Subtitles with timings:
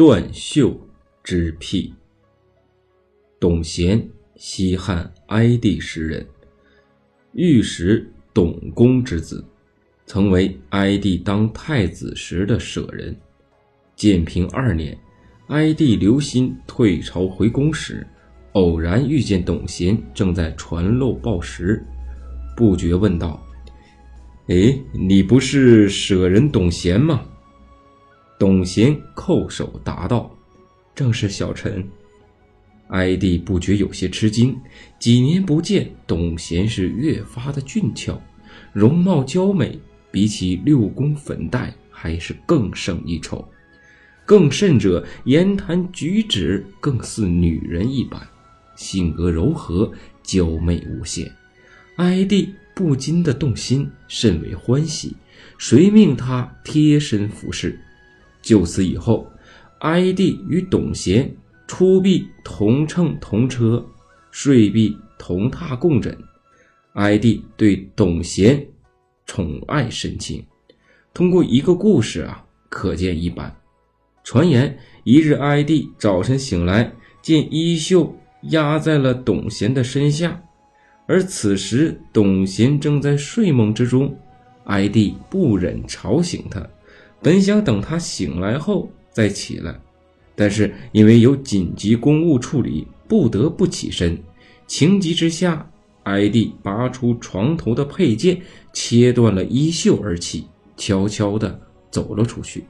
[0.00, 0.74] 断袖
[1.22, 1.92] 之癖。
[3.38, 4.02] 董贤，
[4.34, 6.26] 西汉哀帝时人，
[7.34, 9.44] 御史董公之子，
[10.06, 13.14] 曾为哀帝当太子时的舍人。
[13.94, 14.98] 建平二年，
[15.48, 18.06] 哀帝刘歆退朝回宫时，
[18.52, 21.84] 偶然遇见董贤正在传漏报时，
[22.56, 23.38] 不觉问道
[24.48, 27.22] ：“哎，你不是舍人董贤吗？”
[28.40, 30.34] 董贤叩首答道
[30.96, 31.86] ：“正是小臣。”
[32.88, 34.58] 哀帝不觉有些吃惊，
[34.98, 38.18] 几年不见，董贤是越发的俊俏，
[38.72, 39.78] 容貌娇美，
[40.10, 43.46] 比起六宫粉黛还是更胜一筹。
[44.24, 48.26] 更甚者，言谈举止更似女人一般，
[48.74, 51.30] 性格柔和，娇媚无限。
[51.96, 55.14] 哀帝不禁的动心，甚为欢喜，
[55.58, 57.78] 遂命他贴身服侍。
[58.42, 59.26] 就此以后，
[59.80, 61.34] 哀帝与董贤。
[61.66, 63.86] 出殡同乘同车，
[64.32, 66.18] 睡毕同榻共枕。
[66.94, 68.66] 哀帝对董贤
[69.24, 70.44] 宠爱深情。
[71.14, 73.54] 通过一个故事啊，可见一斑。
[74.24, 78.12] 传言一日，哀帝早晨醒来，见衣袖
[78.50, 80.42] 压在了董贤的身下，
[81.06, 84.12] 而此时董贤正在睡梦之中。
[84.64, 86.68] 哀帝不忍吵醒他，
[87.22, 89.78] 本想等他醒来后再起来。
[90.34, 94.18] 但是因为有紧急公务处理，不得不起身。
[94.66, 95.68] 情急之下，
[96.04, 98.40] 哀帝拔出床头的佩剑，
[98.72, 100.46] 切断了衣袖而起，
[100.76, 102.64] 悄悄地走了出去。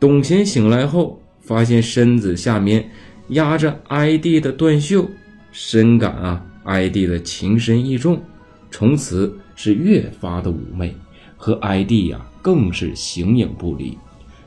[0.00, 2.88] 董贤醒来后，发现身子下面
[3.28, 5.06] 压着哀帝的断袖，
[5.52, 8.22] 深感啊，哀帝的情深意重，
[8.70, 10.94] 从此是越发的妩媚，
[11.36, 13.96] 和 ID 呀更是形影不离。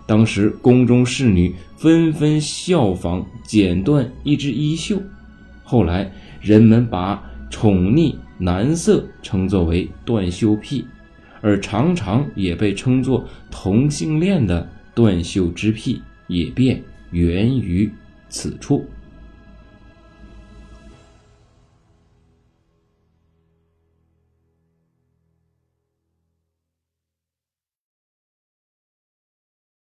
[0.06, 5.00] 当时宫中侍女纷纷效仿剪断一只衣袖，
[5.64, 10.86] 后来人们把宠溺男色称作为断袖癖，
[11.42, 17.92] 而常常也被称作同性恋的断袖之癖，也便源于
[18.30, 18.88] 此处。